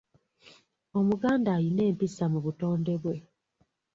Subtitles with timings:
[0.99, 3.15] Omuganda ayina empisa mu butonde bwe.